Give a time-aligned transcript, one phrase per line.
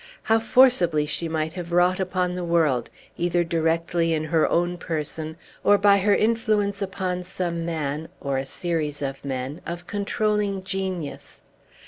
[0.23, 5.37] How forcibly she might have wrought upon the world, either directly in her own person,
[5.63, 11.43] or by her influence upon some man, or a series of men, of controlling genius!